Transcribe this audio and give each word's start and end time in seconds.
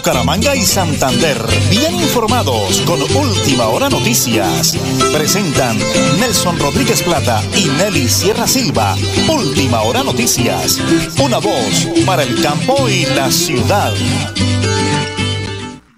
Bucaramanga 0.00 0.56
y 0.56 0.62
Santander, 0.62 1.36
bien 1.68 1.94
informados 1.94 2.80
con 2.86 3.02
Última 3.02 3.66
Hora 3.66 3.90
Noticias. 3.90 4.74
Presentan 5.12 5.76
Nelson 6.18 6.58
Rodríguez 6.58 7.02
Plata 7.02 7.42
y 7.54 7.68
Nelly 7.76 8.08
Sierra 8.08 8.46
Silva. 8.46 8.94
Última 9.28 9.82
Hora 9.82 10.02
Noticias. 10.02 10.80
Una 11.22 11.36
voz 11.36 11.86
para 12.06 12.22
el 12.22 12.40
campo 12.40 12.88
y 12.88 13.04
la 13.14 13.30
ciudad. 13.30 13.92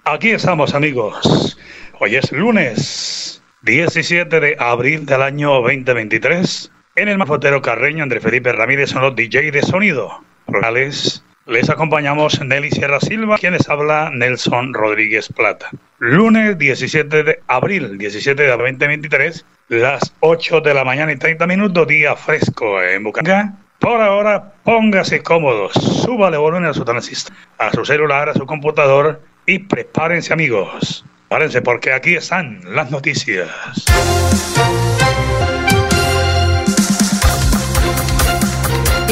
Aquí 0.05 0.31
estamos 0.31 0.75
amigos. 0.75 1.57
Hoy 2.01 2.17
es 2.17 2.33
lunes 2.33 3.41
17 3.63 4.41
de 4.41 4.57
abril 4.59 5.07
del 5.07 5.23
año 5.23 5.63
2023. 5.63 6.73
En 6.97 7.07
el 7.07 7.19
mafotero 7.19 7.63
carreño, 7.63 8.03
André 8.03 8.21
Felipe 8.21 8.51
Ramírez 8.51 8.91
son 8.91 9.03
los 9.03 9.15
DJ 9.15 9.53
de 9.53 9.63
sonido. 9.63 10.25
Rurales 10.49 11.23
les 11.47 11.69
acompañamos 11.71 12.41
Nelly 12.41 12.71
Sierra 12.71 13.01
Silva, 13.01 13.37
quienes 13.39 13.69
habla 13.69 14.11
Nelson 14.13 14.73
Rodríguez 14.75 15.29
Plata. 15.29 15.71
Lunes 15.99 16.59
17 16.59 17.23
de 17.23 17.43
abril, 17.49 17.99
17 17.99 18.43
de 18.43 18.49
2023, 18.49 19.45
las 19.69 20.15
8 20.21 20.61
de 20.61 20.75
la 20.75 20.85
mañana 20.85 21.13
y 21.13 21.17
30 21.17 21.47
minutos, 21.47 21.87
día 21.87 22.15
fresco 22.17 22.83
en 22.83 23.03
Bucaramanga. 23.03 23.55
Por 23.79 24.01
ahora, 24.01 24.53
póngase 24.63 25.23
cómodos, 25.23 25.73
súbale 25.73 26.37
volumen 26.37 26.67
a 26.67 26.75
su 26.75 26.85
transistor, 26.85 27.35
a 27.59 27.73
su 27.73 27.85
celular, 27.85 28.29
a 28.29 28.35
su 28.35 28.47
computador 28.47 29.21
y 29.45 29.59
prepárense 29.59 30.33
amigos. 30.33 31.05
Prepárense 31.29 31.63
porque 31.63 31.93
aquí 31.93 32.15
están 32.15 32.61
las 32.65 32.91
noticias. 32.93 33.49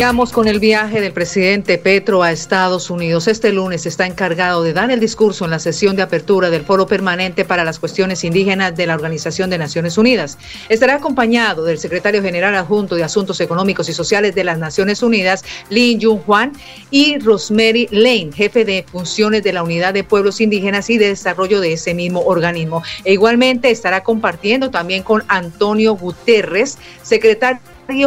Sigamos 0.01 0.33
con 0.33 0.49
el 0.49 0.61
viaje 0.61 1.03
del 1.03 1.13
presidente 1.13 1.77
Petro 1.77 2.23
a 2.23 2.33
Estados 2.33 2.89
Unidos. 2.89 3.29
Este 3.29 3.53
lunes 3.53 3.85
está 3.85 4.07
encargado 4.07 4.63
de 4.63 4.73
dar 4.73 4.91
el 4.91 4.99
discurso 4.99 5.45
en 5.45 5.51
la 5.51 5.59
sesión 5.59 5.95
de 5.95 6.01
apertura 6.01 6.49
del 6.49 6.65
Foro 6.65 6.87
Permanente 6.87 7.45
para 7.45 7.65
las 7.65 7.79
Cuestiones 7.79 8.25
Indígenas 8.25 8.75
de 8.75 8.87
la 8.87 8.95
Organización 8.95 9.51
de 9.51 9.59
Naciones 9.59 9.99
Unidas. 9.99 10.39
Estará 10.71 10.95
acompañado 10.95 11.65
del 11.65 11.79
secretario 11.79 12.23
general 12.23 12.55
adjunto 12.55 12.95
de 12.95 13.05
Asuntos 13.05 13.43
Económicos 13.43 13.91
y 13.91 13.93
Sociales 13.93 14.35
de 14.35 14.43
las 14.43 14.57
Naciones 14.57 15.03
Unidas, 15.03 15.45
Lin 15.69 16.01
Jun 16.01 16.21
Juan, 16.21 16.53
y 16.91 17.19
Rosemary 17.19 17.87
Lane, 17.91 18.31
jefe 18.35 18.65
de 18.65 18.87
funciones 18.91 19.43
de 19.43 19.53
la 19.53 19.63
Unidad 19.63 19.93
de 19.93 20.03
Pueblos 20.03 20.41
Indígenas 20.41 20.89
y 20.89 20.97
de 20.97 21.09
Desarrollo 21.09 21.61
de 21.61 21.75
ese 21.75 21.93
mismo 21.93 22.23
organismo. 22.23 22.83
E 23.05 23.13
igualmente 23.13 23.71
estará 23.71 24.03
compartiendo 24.03 24.71
también 24.71 25.03
con 25.03 25.25
Antonio 25.29 25.95
Guterres, 25.95 26.79
secretario 27.03 27.61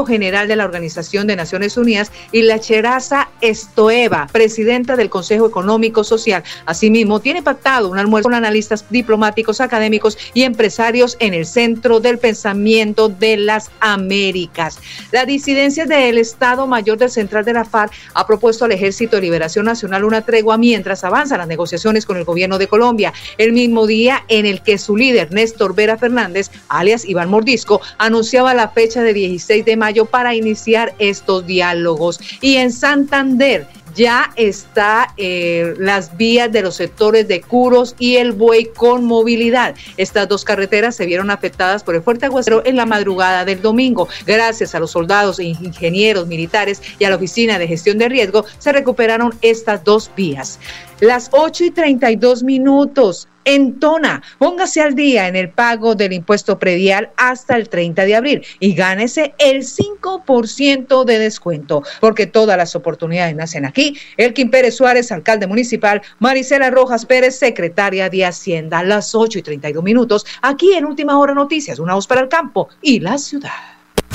General 0.06 0.48
de 0.48 0.56
la 0.56 0.66
Organización 0.66 1.28
de 1.28 1.36
Naciones 1.36 1.78
Unidas, 1.78 2.12
y 2.32 2.44
la 2.44 2.60
Cheraza 2.60 3.30
Estoeva, 3.42 4.28
presidenta 4.32 4.96
del 4.96 5.10
Consejo 5.10 5.46
Económico 5.46 6.04
Social. 6.04 6.44
Asimismo, 6.66 7.20
tiene 7.20 7.44
pactado 7.44 7.90
un 7.90 8.00
almuerzo 8.00 8.24
con 8.24 8.34
analistas 8.34 8.86
diplomáticos, 8.90 9.60
académicos 9.60 10.18
y 10.34 10.44
empresarios 10.44 11.18
en 11.20 11.34
el 11.34 11.46
centro 11.46 12.00
del 12.00 12.18
pensamiento 12.18 13.10
de 13.10 13.38
las 13.38 13.72
Américas. 13.82 14.80
La 15.12 15.26
disidencia 15.26 15.86
del 15.86 16.18
Estado 16.18 16.66
Mayor 16.66 16.98
del 16.98 17.12
Central 17.12 17.44
de 17.44 17.54
la 17.54 17.66
FARC 17.66 17.92
ha 18.14 18.26
propuesto 18.26 18.66
al 18.66 18.72
Ejército 18.72 19.18
de 19.18 19.24
Liberación 19.24 19.66
Nacional 19.66 20.06
una 20.06 20.22
tregua 20.22 20.58
mientras 20.58 21.04
avanzan 21.04 21.40
las 21.40 21.48
negociaciones 21.48 22.06
con 22.06 22.18
el 22.18 22.24
gobierno 22.24 22.58
de 22.58 22.68
Colombia, 22.68 23.14
el 23.38 23.52
mismo 23.52 23.86
día 23.86 24.24
en 24.30 24.46
el 24.46 24.62
que 24.62 24.78
su 24.78 24.96
líder, 24.96 25.32
Néstor 25.34 25.76
Vera 25.76 25.98
Fernández, 25.98 26.50
alias 26.70 27.06
Iván 27.06 27.30
Mordisco, 27.30 27.82
anunciaba 27.98 28.54
la 28.54 28.70
fecha 28.70 29.02
de 29.02 29.14
16 29.14 29.66
de 29.66 29.73
mayo 29.78 30.06
para 30.06 30.36
iniciar 30.36 30.94
estos 31.00 31.46
diálogos. 31.46 32.20
Y 32.42 32.56
en 32.58 32.72
Santander, 32.72 33.68
ya 33.96 34.32
está 34.36 35.14
eh, 35.18 35.76
las 35.78 36.18
vías 36.18 36.52
de 36.52 36.62
los 36.62 36.76
sectores 36.76 37.28
de 37.28 37.42
Curos 37.42 37.96
y 38.00 38.16
el 38.16 38.32
Buey 38.32 38.66
con 38.76 39.06
movilidad. 39.06 39.76
Estas 39.98 40.28
dos 40.28 40.44
carreteras 40.44 40.96
se 40.96 41.06
vieron 41.06 41.30
afectadas 41.30 41.84
por 41.84 41.96
el 41.96 42.02
fuerte 42.02 42.26
aguacero 42.26 42.64
en 42.66 42.76
la 42.76 42.86
madrugada 42.86 43.46
del 43.46 43.62
domingo. 43.62 44.08
Gracias 44.26 44.74
a 44.76 44.80
los 44.80 44.92
soldados 44.92 45.40
e 45.40 45.46
ingenieros 45.46 46.28
militares 46.28 46.82
y 47.00 47.06
a 47.06 47.10
la 47.10 47.18
Oficina 47.18 47.60
de 47.60 47.68
Gestión 47.68 47.98
de 47.98 48.10
Riesgo 48.10 48.46
se 48.58 48.72
recuperaron 48.72 49.34
estas 49.42 49.84
dos 49.84 50.10
vías. 50.16 50.60
Las 51.04 51.28
8 51.34 51.66
y 51.66 51.72
32 51.72 52.44
minutos 52.44 53.28
en 53.44 53.78
Tona. 53.78 54.24
Póngase 54.38 54.80
al 54.80 54.96
día 54.96 55.28
en 55.28 55.36
el 55.36 55.50
pago 55.50 55.96
del 55.96 56.14
impuesto 56.14 56.58
predial 56.58 57.12
hasta 57.18 57.58
el 57.58 57.68
30 57.68 58.06
de 58.06 58.16
abril 58.16 58.46
y 58.62 58.74
gánese 58.74 59.36
el 59.38 59.64
5% 59.64 61.04
de 61.04 61.20
descuento, 61.20 61.84
porque 62.00 62.26
todas 62.26 62.56
las 62.56 62.74
oportunidades 62.78 63.36
nacen 63.36 63.66
aquí. 63.66 63.98
Elkin 64.16 64.50
Pérez 64.50 64.78
Suárez, 64.78 65.12
alcalde 65.12 65.46
municipal, 65.46 66.02
Marisela 66.20 66.70
Rojas 66.70 67.06
Pérez, 67.06 67.38
secretaria 67.38 68.08
de 68.10 68.24
Hacienda, 68.24 68.82
las 68.82 69.14
8 69.14 69.40
y 69.40 69.42
32 69.42 69.84
minutos, 69.84 70.26
aquí 70.42 70.72
en 70.72 70.86
Última 70.86 71.20
Hora 71.20 71.34
Noticias, 71.34 71.80
una 71.80 71.96
voz 71.96 72.08
para 72.08 72.22
el 72.22 72.30
campo 72.30 72.70
y 72.82 73.02
la 73.02 73.18
ciudad. 73.18 73.73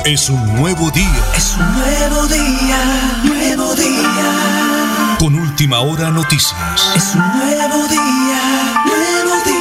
Es 0.04 0.30
un 0.30 0.56
nuevo 0.56 0.90
día. 0.90 1.24
Es 1.36 1.56
un 1.58 1.74
nuevo 1.74 2.26
día, 2.26 2.78
nuevo 3.24 3.74
día. 3.74 5.16
Con 5.18 5.34
última 5.34 5.80
hora 5.80 6.10
noticias. 6.10 6.92
Es 6.96 7.14
un 7.14 7.20
nuevo 7.20 7.86
día, 7.88 8.82
nuevo 8.86 9.44
día. 9.44 9.58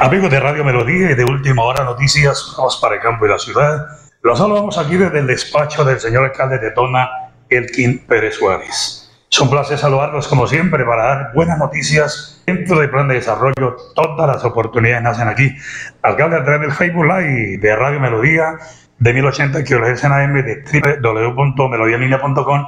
Amigos 0.00 0.30
de 0.30 0.40
Radio 0.40 0.64
Melodía 0.64 1.10
y 1.10 1.14
de 1.14 1.24
Última 1.24 1.62
Hora 1.64 1.82
Noticias, 1.84 2.54
vamos 2.56 2.76
para 2.76 2.94
el 2.96 3.00
campo 3.00 3.26
y 3.26 3.28
la 3.28 3.38
ciudad. 3.38 3.86
Los 4.22 4.38
saludamos 4.38 4.78
aquí 4.78 4.96
desde 4.96 5.18
el 5.18 5.26
despacho 5.26 5.84
del 5.84 6.00
señor 6.00 6.24
alcalde 6.24 6.58
de 6.58 6.70
Tona, 6.70 7.10
Elkin 7.48 8.06
Pérez 8.06 8.36
Suárez. 8.36 8.95
Es 9.30 9.40
un 9.40 9.50
placer 9.50 9.76
saludarlos 9.76 10.28
como 10.28 10.46
siempre 10.46 10.84
para 10.84 11.04
dar 11.04 11.32
buenas 11.34 11.58
noticias 11.58 12.42
dentro 12.46 12.78
del 12.78 12.90
plan 12.90 13.08
de 13.08 13.16
desarrollo. 13.16 13.76
Todas 13.94 14.26
las 14.26 14.44
oportunidades 14.44 15.02
nacen 15.02 15.28
aquí. 15.28 15.54
Alcalde 16.02 16.36
a 16.36 16.44
través 16.44 16.60
del 16.60 16.72
Facebook 16.72 17.04
Live 17.04 17.58
de 17.58 17.76
Radio 17.76 17.98
Melodía 17.98 18.56
de 18.98 19.12
1080 19.12 19.64
kHz 19.64 20.04
en 20.04 20.12
AM 20.12 20.34
de 20.34 21.00
www.melodialinea.com. 21.02 22.66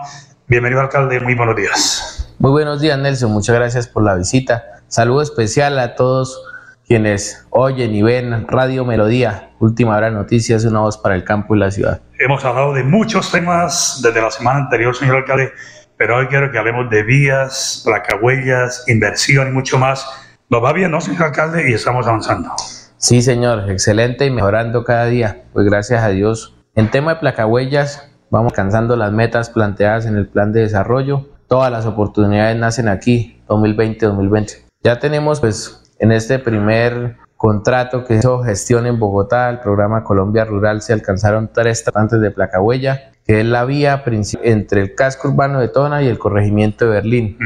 Bienvenido 0.48 0.80
alcalde, 0.80 1.20
muy 1.20 1.34
buenos 1.34 1.54
días. 1.54 2.34
Muy 2.38 2.50
buenos 2.50 2.80
días 2.80 2.98
Nelson, 2.98 3.30
muchas 3.30 3.54
gracias 3.54 3.86
por 3.86 4.02
la 4.02 4.16
visita. 4.16 4.64
Saludo 4.88 5.22
especial 5.22 5.78
a 5.78 5.94
todos 5.94 6.42
quienes 6.86 7.46
oyen 7.50 7.94
y 7.94 8.02
ven 8.02 8.46
Radio 8.48 8.84
Melodía, 8.84 9.50
última 9.60 9.96
hora 9.96 10.06
de 10.06 10.12
noticias, 10.12 10.64
una 10.64 10.80
voz 10.80 10.98
para 10.98 11.14
el 11.14 11.22
campo 11.22 11.54
y 11.54 11.58
la 11.58 11.70
ciudad. 11.70 12.00
Hemos 12.18 12.44
hablado 12.44 12.72
de 12.72 12.82
muchos 12.82 13.30
temas 13.30 14.00
desde 14.02 14.20
la 14.20 14.30
semana 14.30 14.60
anterior, 14.60 14.96
señor 14.96 15.16
alcalde 15.16 15.52
pero 15.98 16.16
hoy 16.16 16.28
quiero 16.28 16.50
que 16.52 16.58
hablemos 16.58 16.88
de 16.90 17.02
vías, 17.02 17.82
placahuellas, 17.84 18.84
inversión 18.86 19.48
y 19.48 19.50
mucho 19.50 19.78
más. 19.78 20.06
Nos 20.48 20.62
va 20.62 20.72
bien, 20.72 20.92
¿no, 20.92 21.00
señor 21.00 21.24
alcalde? 21.24 21.68
Y 21.68 21.74
estamos 21.74 22.06
avanzando. 22.06 22.50
Sí, 22.96 23.20
señor, 23.20 23.68
excelente 23.68 24.24
y 24.24 24.30
mejorando 24.30 24.84
cada 24.84 25.06
día. 25.06 25.42
Pues 25.52 25.66
gracias 25.66 26.02
a 26.02 26.08
Dios. 26.10 26.56
En 26.76 26.90
tema 26.90 27.14
de 27.14 27.20
placahuellas, 27.20 28.10
vamos 28.30 28.52
alcanzando 28.52 28.94
las 28.94 29.10
metas 29.10 29.50
planteadas 29.50 30.06
en 30.06 30.16
el 30.16 30.28
plan 30.28 30.52
de 30.52 30.60
desarrollo. 30.60 31.28
Todas 31.48 31.72
las 31.72 31.84
oportunidades 31.84 32.56
nacen 32.56 32.88
aquí, 32.88 33.42
2020-2020. 33.48 34.66
Ya 34.84 35.00
tenemos, 35.00 35.40
pues, 35.40 35.82
en 35.98 36.12
este 36.12 36.38
primer 36.38 37.16
contrato 37.36 38.04
que 38.04 38.14
hizo 38.14 38.42
gestión 38.44 38.86
en 38.86 39.00
Bogotá, 39.00 39.50
el 39.50 39.58
programa 39.58 40.04
Colombia 40.04 40.44
Rural, 40.44 40.80
se 40.80 40.92
alcanzaron 40.92 41.50
tres 41.52 41.82
tratantes 41.82 42.20
de 42.20 42.30
placahuella 42.30 43.10
que 43.28 43.40
es 43.40 43.46
la 43.46 43.66
vía 43.66 44.02
entre 44.42 44.80
el 44.80 44.94
casco 44.94 45.28
urbano 45.28 45.60
de 45.60 45.68
Tona 45.68 46.02
y 46.02 46.08
el 46.08 46.18
corregimiento 46.18 46.86
de 46.86 46.92
Berlín. 46.92 47.36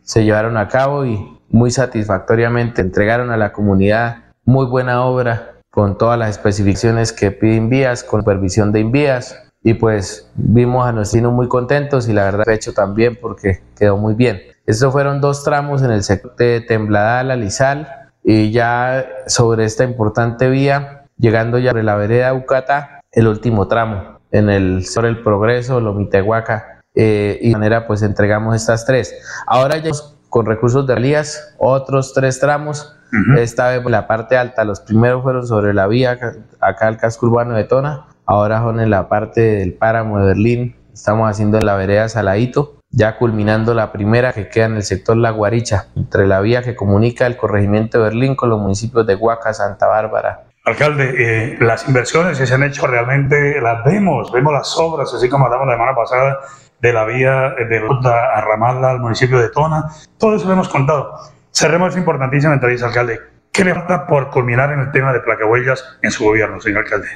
Se 0.00 0.24
llevaron 0.24 0.56
a 0.56 0.68
cabo 0.68 1.04
y 1.04 1.38
muy 1.50 1.70
satisfactoriamente 1.70 2.80
entregaron 2.80 3.30
a 3.30 3.36
la 3.36 3.52
comunidad 3.52 4.24
muy 4.46 4.64
buena 4.64 5.04
obra 5.04 5.60
con 5.70 5.98
todas 5.98 6.18
las 6.18 6.30
especificaciones 6.30 7.12
que 7.12 7.30
piden 7.30 7.68
vías, 7.68 8.02
con 8.04 8.22
supervisión 8.22 8.72
de 8.72 8.80
envías 8.80 9.38
y 9.62 9.74
pues 9.74 10.30
vimos 10.34 10.86
a 10.86 10.92
nuestros 10.92 11.30
muy 11.30 11.46
contentos 11.46 12.08
y 12.08 12.14
la 12.14 12.24
verdad 12.24 12.48
hecho 12.48 12.72
también 12.72 13.18
porque 13.20 13.60
quedó 13.78 13.98
muy 13.98 14.14
bien. 14.14 14.40
Estos 14.64 14.90
fueron 14.92 15.20
dos 15.20 15.44
tramos 15.44 15.82
en 15.82 15.90
el 15.90 16.04
sector 16.04 16.36
de 16.36 16.62
Tembladal 16.62 17.30
a 17.30 17.36
Lizal 17.36 17.86
y 18.24 18.50
ya 18.50 19.06
sobre 19.26 19.66
esta 19.66 19.84
importante 19.84 20.48
vía, 20.48 21.04
llegando 21.18 21.58
ya 21.58 21.72
sobre 21.72 21.82
la 21.82 21.96
vereda 21.96 22.32
Ucata, 22.32 23.02
el 23.12 23.28
último 23.28 23.68
tramo 23.68 24.17
en 24.30 24.50
el 24.50 24.84
sobre 24.86 25.08
el 25.08 25.22
Progreso, 25.22 25.80
Lomitehuaca, 25.80 26.82
eh, 26.94 27.38
y 27.40 27.48
de 27.50 27.54
manera 27.54 27.86
pues 27.86 28.02
entregamos 28.02 28.56
estas 28.56 28.84
tres. 28.84 29.14
Ahora 29.46 29.78
ya 29.78 29.90
con 30.28 30.46
recursos 30.46 30.86
de 30.86 30.94
Elías, 30.94 31.54
otros 31.58 32.12
tres 32.12 32.40
tramos, 32.40 32.94
esta 33.38 33.70
vez 33.70 33.84
la 33.86 34.06
parte 34.06 34.36
alta, 34.36 34.64
los 34.64 34.80
primeros 34.80 35.22
fueron 35.22 35.46
sobre 35.46 35.72
la 35.72 35.86
vía 35.86 36.18
acá 36.60 36.88
al 36.88 36.98
casco 36.98 37.26
urbano 37.26 37.54
de 37.54 37.64
Tona, 37.64 38.06
ahora 38.26 38.60
son 38.60 38.80
en 38.80 38.90
la 38.90 39.08
parte 39.08 39.40
del 39.40 39.72
páramo 39.72 40.18
de 40.18 40.26
Berlín, 40.26 40.76
estamos 40.92 41.30
haciendo 41.30 41.56
en 41.56 41.64
la 41.64 41.76
vereda 41.76 42.08
Saladito, 42.10 42.80
ya 42.90 43.16
culminando 43.16 43.72
la 43.72 43.92
primera 43.92 44.32
que 44.32 44.48
queda 44.48 44.66
en 44.66 44.76
el 44.76 44.82
sector 44.82 45.16
La 45.16 45.30
Guaricha, 45.30 45.86
entre 45.96 46.26
la 46.26 46.40
vía 46.40 46.62
que 46.62 46.76
comunica 46.76 47.26
el 47.26 47.36
corregimiento 47.36 47.98
de 47.98 48.04
Berlín 48.04 48.34
con 48.34 48.50
los 48.50 48.60
municipios 48.60 49.06
de 49.06 49.14
Huaca, 49.14 49.54
Santa 49.54 49.86
Bárbara, 49.86 50.47
Alcalde, 50.68 51.14
eh, 51.16 51.56
las 51.60 51.88
inversiones 51.88 52.38
que 52.38 52.46
se 52.46 52.52
han 52.52 52.62
hecho 52.62 52.86
realmente 52.86 53.58
las 53.62 53.82
vemos, 53.84 54.30
vemos 54.30 54.52
las 54.52 54.76
obras, 54.76 55.12
así 55.14 55.26
como 55.26 55.46
hablamos 55.46 55.66
la 55.66 55.72
semana 55.72 55.94
pasada 55.94 56.40
de 56.82 56.92
la 56.92 57.06
vía 57.06 57.54
de 57.56 57.80
ruta 57.80 58.34
a 58.34 58.40
Ramalda 58.42 58.90
al 58.90 59.00
municipio 59.00 59.38
de 59.38 59.48
Tona, 59.48 59.86
todo 60.18 60.36
eso 60.36 60.46
lo 60.46 60.52
hemos 60.52 60.68
contado. 60.68 61.14
Cerremos 61.52 61.90
esa 61.90 62.00
importantísima 62.00 62.52
entrevista, 62.52 62.86
alcalde. 62.86 63.18
¿Qué 63.50 63.64
le 63.64 63.74
falta 63.74 64.06
por 64.06 64.28
culminar 64.28 64.70
en 64.70 64.80
el 64.80 64.92
tema 64.92 65.10
de 65.14 65.20
placahuellas 65.20 65.82
en 66.02 66.10
su 66.10 66.24
gobierno, 66.24 66.60
señor 66.60 66.84
alcalde? 66.84 67.08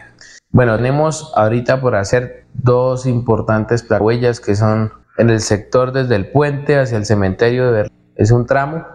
Bueno, 0.50 0.74
tenemos 0.78 1.30
ahorita 1.36 1.78
por 1.78 1.94
hacer 1.94 2.46
dos 2.54 3.04
importantes 3.04 3.82
placahuellas 3.82 4.40
que 4.40 4.56
son 4.56 4.94
en 5.18 5.28
el 5.28 5.40
sector 5.40 5.92
desde 5.92 6.16
el 6.16 6.30
puente 6.30 6.78
hacia 6.78 6.96
el 6.96 7.04
cementerio 7.04 7.66
de 7.66 7.72
Berlín. 7.72 7.98
Es 8.16 8.30
un 8.30 8.46
tramo, 8.46 8.86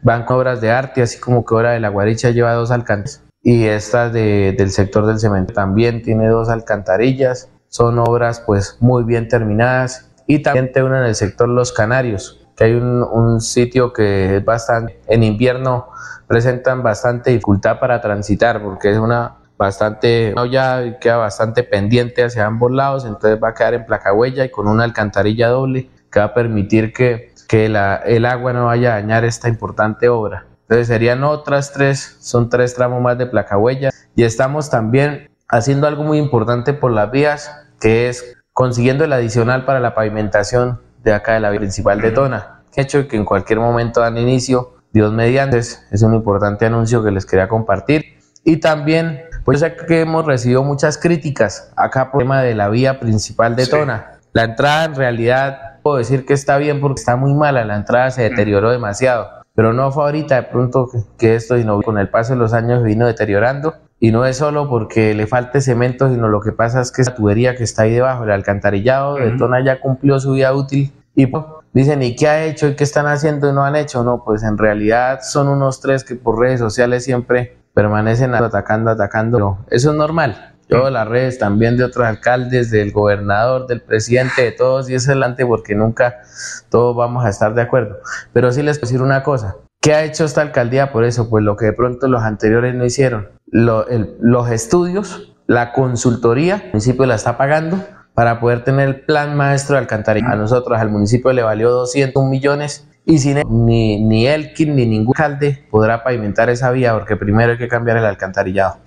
van 0.00 0.24
con 0.24 0.38
obras 0.38 0.62
de 0.62 0.70
arte, 0.70 1.02
así 1.02 1.20
como 1.20 1.44
que 1.44 1.54
Hora 1.54 1.72
de 1.72 1.80
la 1.80 1.90
Guaricha 1.90 2.30
lleva 2.30 2.54
dos 2.54 2.70
alcances 2.70 3.25
y 3.46 3.68
esta 3.68 4.10
del 4.10 4.70
sector 4.72 5.06
del 5.06 5.20
cemento 5.20 5.54
también 5.54 6.02
tiene 6.02 6.26
dos 6.26 6.48
alcantarillas, 6.48 7.48
son 7.68 8.00
obras 8.00 8.42
pues 8.44 8.76
muy 8.80 9.04
bien 9.04 9.28
terminadas 9.28 10.10
y 10.26 10.40
también 10.40 10.72
una 10.82 10.98
en 10.98 11.04
el 11.04 11.14
sector 11.14 11.48
Los 11.48 11.70
Canarios, 11.70 12.44
que 12.56 12.64
hay 12.64 12.72
un, 12.72 13.40
sitio 13.40 13.92
que 13.92 14.38
es 14.38 14.44
bastante, 14.44 15.00
en 15.06 15.22
invierno 15.22 15.86
presentan 16.26 16.82
bastante 16.82 17.30
dificultad 17.30 17.78
para 17.78 18.00
transitar 18.00 18.60
porque 18.60 18.90
es 18.90 18.98
una 18.98 19.36
bastante, 19.56 20.34
ya 20.50 20.98
queda 20.98 21.18
bastante 21.18 21.62
pendiente 21.62 22.24
hacia 22.24 22.46
ambos 22.46 22.72
lados, 22.72 23.04
entonces 23.04 23.38
va 23.40 23.50
a 23.50 23.54
quedar 23.54 23.74
en 23.74 23.86
placa 23.86 24.12
huella 24.12 24.44
y 24.44 24.50
con 24.50 24.66
una 24.66 24.82
alcantarilla 24.82 25.50
doble 25.50 25.88
que 26.10 26.18
va 26.18 26.24
a 26.24 26.34
permitir 26.34 26.92
que, 26.92 27.32
que 27.46 27.66
el 27.66 28.24
agua 28.26 28.52
no 28.52 28.66
vaya 28.66 28.96
a 28.96 29.00
dañar 29.00 29.24
esta 29.24 29.48
importante 29.48 30.08
obra. 30.08 30.46
Entonces 30.68 30.88
serían 30.88 31.22
otras 31.22 31.72
tres, 31.72 32.16
son 32.20 32.50
tres 32.50 32.74
tramos 32.74 33.00
más 33.00 33.16
de 33.16 33.26
placa 33.26 33.56
huella. 33.56 33.90
Y 34.16 34.24
estamos 34.24 34.68
también 34.68 35.30
haciendo 35.48 35.86
algo 35.86 36.02
muy 36.02 36.18
importante 36.18 36.72
por 36.72 36.90
las 36.90 37.10
vías, 37.12 37.50
que 37.80 38.08
es 38.08 38.36
consiguiendo 38.52 39.04
el 39.04 39.12
adicional 39.12 39.64
para 39.64 39.78
la 39.78 39.94
pavimentación 39.94 40.80
de 41.04 41.14
acá 41.14 41.34
de 41.34 41.40
la 41.40 41.50
vía 41.50 41.60
principal 41.60 42.00
de 42.00 42.10
Tona. 42.10 42.62
Hecho 42.74 43.06
que 43.06 43.16
en 43.16 43.24
cualquier 43.24 43.60
momento 43.60 44.00
dan 44.00 44.18
inicio, 44.18 44.74
Dios 44.92 45.12
mediante, 45.12 45.58
es 45.58 46.02
un 46.02 46.14
importante 46.14 46.66
anuncio 46.66 47.04
que 47.04 47.12
les 47.12 47.24
quería 47.26 47.48
compartir. 47.48 48.18
Y 48.42 48.56
también, 48.56 49.22
pues 49.44 49.60
sé 49.60 49.76
que 49.76 50.00
hemos 50.00 50.26
recibido 50.26 50.64
muchas 50.64 50.98
críticas 50.98 51.70
acá 51.76 52.10
por 52.10 52.22
el 52.22 52.26
tema 52.26 52.42
de 52.42 52.54
la 52.56 52.68
vía 52.68 52.98
principal 52.98 53.54
de 53.54 53.68
Tona. 53.68 54.18
La 54.32 54.44
entrada 54.44 54.84
en 54.84 54.94
realidad 54.96 55.78
puedo 55.82 55.98
decir 55.98 56.26
que 56.26 56.34
está 56.34 56.56
bien 56.58 56.80
porque 56.80 57.00
está 57.00 57.14
muy 57.14 57.34
mala, 57.34 57.64
la 57.64 57.76
entrada 57.76 58.10
se 58.10 58.22
deterioró 58.22 58.72
demasiado 58.72 59.45
pero 59.56 59.72
no 59.72 59.90
fue 59.90 60.04
ahorita 60.04 60.36
de 60.36 60.42
pronto 60.44 60.88
que 61.18 61.34
esto, 61.34 61.56
sino 61.56 61.80
con 61.80 61.98
el 61.98 62.08
paso 62.08 62.34
de 62.34 62.38
los 62.38 62.52
años 62.52 62.84
vino 62.84 63.06
deteriorando. 63.06 63.74
Y 63.98 64.12
no 64.12 64.26
es 64.26 64.36
solo 64.36 64.68
porque 64.68 65.14
le 65.14 65.26
falte 65.26 65.62
cemento, 65.62 66.10
sino 66.10 66.28
lo 66.28 66.42
que 66.42 66.52
pasa 66.52 66.82
es 66.82 66.92
que 66.92 67.00
esa 67.00 67.14
tubería 67.14 67.56
que 67.56 67.64
está 67.64 67.84
ahí 67.84 67.94
debajo, 67.94 68.24
el 68.24 68.30
alcantarillado 68.30 69.14
de 69.14 69.30
Tona 69.38 69.64
ya 69.64 69.80
cumplió 69.80 70.20
su 70.20 70.32
vida 70.32 70.52
útil 70.52 70.92
y 71.14 71.26
pues, 71.28 71.44
dicen, 71.72 72.02
¿y 72.02 72.14
qué 72.14 72.28
ha 72.28 72.44
hecho? 72.44 72.68
¿Y 72.68 72.76
qué 72.76 72.84
están 72.84 73.06
haciendo 73.06 73.48
y 73.48 73.54
no 73.54 73.64
han 73.64 73.74
hecho? 73.74 74.04
No, 74.04 74.22
pues 74.22 74.42
en 74.42 74.58
realidad 74.58 75.20
son 75.22 75.48
unos 75.48 75.80
tres 75.80 76.04
que 76.04 76.14
por 76.14 76.38
redes 76.38 76.60
sociales 76.60 77.04
siempre 77.04 77.56
permanecen 77.72 78.34
atacando, 78.34 78.90
atacando. 78.90 79.58
Eso 79.70 79.92
es 79.92 79.96
normal. 79.96 80.55
Yo 80.68 80.90
las 80.90 81.06
redes 81.06 81.38
también 81.38 81.76
de 81.76 81.84
otros 81.84 82.06
alcaldes, 82.06 82.70
del 82.70 82.90
gobernador, 82.90 83.66
del 83.66 83.80
presidente, 83.80 84.42
de 84.42 84.52
todos 84.52 84.90
y 84.90 84.94
es 84.94 85.08
adelante 85.08 85.46
porque 85.46 85.74
nunca 85.74 86.22
todos 86.70 86.96
vamos 86.96 87.24
a 87.24 87.28
estar 87.28 87.54
de 87.54 87.62
acuerdo. 87.62 87.98
Pero 88.32 88.50
sí 88.50 88.62
les 88.62 88.78
puedo 88.78 88.88
decir 88.88 89.02
una 89.02 89.22
cosa. 89.22 89.56
¿Qué 89.80 89.94
ha 89.94 90.02
hecho 90.02 90.24
esta 90.24 90.40
alcaldía 90.40 90.90
por 90.90 91.04
eso? 91.04 91.30
Pues 91.30 91.44
lo 91.44 91.56
que 91.56 91.66
de 91.66 91.72
pronto 91.72 92.08
los 92.08 92.22
anteriores 92.22 92.74
no 92.74 92.84
hicieron. 92.84 93.28
los 93.46 94.50
estudios, 94.50 95.36
la 95.46 95.72
consultoría, 95.72 96.56
el 96.56 96.66
municipio 96.72 97.06
la 97.06 97.14
está 97.14 97.38
pagando 97.38 97.78
para 98.14 98.40
poder 98.40 98.64
tener 98.64 98.88
el 98.88 99.00
plan 99.02 99.36
maestro 99.36 99.74
de 99.74 99.80
alcantarillado. 99.80 100.32
A 100.32 100.36
nosotros, 100.36 100.80
al 100.80 100.90
municipio 100.90 101.32
le 101.32 101.42
valió 101.42 101.70
200 101.70 102.24
millones 102.24 102.88
y 103.04 103.18
sin 103.18 103.42
ni, 103.48 104.02
ni 104.02 104.26
Elkin 104.26 104.74
ni 104.74 104.86
ningún 104.86 105.14
alcalde 105.16 105.64
podrá 105.70 106.02
pavimentar 106.02 106.50
esa 106.50 106.72
vía 106.72 106.92
porque 106.94 107.16
primero 107.16 107.52
hay 107.52 107.58
que 107.58 107.68
cambiar 107.68 107.98
el 107.98 108.04
alcantarillado. 108.04 108.78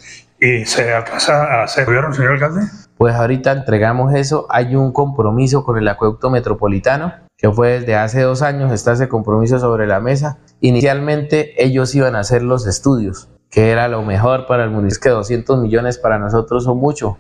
¿Y 0.42 0.66
se 0.66 0.94
alcanza 0.94 1.44
a 1.44 1.64
hacer 1.64 1.86
gobierno, 1.86 2.14
señor 2.14 2.34
alcalde? 2.34 2.62
Pues 2.98 3.16
ahorita 3.16 3.52
entregamos 3.52 4.14
eso. 4.14 4.48
Hay 4.50 4.76
un 4.76 4.92
compromiso 4.94 5.64
con 5.64 5.78
el 5.78 5.88
acueducto 5.88 6.30
metropolitano, 6.30 7.14
que 7.38 7.52
fue 7.52 7.80
desde 7.80 7.96
hace 7.96 8.22
dos 8.22 8.42
años, 8.42 8.72
está 8.72 8.94
ese 8.94 9.10
compromiso 9.10 9.60
sobre 9.60 9.88
la 9.88 10.00
mesa. 10.00 10.40
Inicialmente 10.62 11.64
ellos 11.64 11.94
iban 11.96 12.16
a 12.16 12.20
hacer 12.20 12.44
los 12.44 12.68
estudios, 12.68 13.30
que 13.50 13.72
era 13.72 13.88
lo 13.88 14.02
mejor 14.04 14.46
para 14.46 14.64
el 14.64 14.70
municipio, 14.70 15.02
que 15.02 15.10
200 15.10 15.60
millones 15.60 15.98
para 15.98 16.20
nosotros 16.20 16.64
son 16.64 16.78
mucho. 16.78 17.18